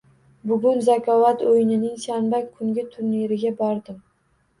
[0.51, 4.01] Bugun Zakovat oʻyinining shanba kungi turniriga bordim.